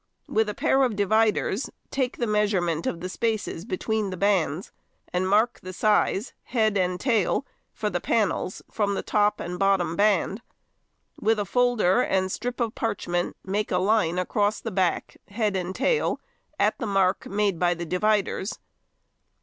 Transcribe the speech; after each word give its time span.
With 0.27 0.49
a 0.49 0.55
pair 0.55 0.81
of 0.81 0.95
dividers 0.95 1.69
take 1.91 2.17
the 2.17 2.25
measurement 2.25 2.87
of 2.87 3.01
the 3.01 3.07
spaces 3.07 3.65
between 3.65 4.09
the 4.09 4.17
bands, 4.17 4.71
and 5.13 5.29
mark 5.29 5.59
the 5.61 5.73
size, 5.73 6.33
head 6.45 6.75
and 6.75 6.99
tail, 6.99 7.45
for 7.71 7.91
the 7.91 8.01
panels 8.01 8.63
from 8.71 8.95
the 8.95 9.03
top 9.03 9.39
and 9.39 9.59
bottom 9.59 9.95
band; 9.95 10.41
with 11.19 11.37
a 11.37 11.45
folder 11.45 12.01
and 12.01 12.31
strip 12.31 12.59
of 12.59 12.73
parchment 12.73 13.37
make 13.43 13.69
a 13.69 13.77
line 13.77 14.17
across 14.17 14.59
the 14.59 14.71
back, 14.71 15.17
head 15.27 15.55
and 15.55 15.75
tail, 15.75 16.19
at 16.59 16.79
the 16.79 16.87
mark 16.87 17.27
made 17.27 17.59
by 17.59 17.75
the 17.75 17.85
dividers. 17.85 18.57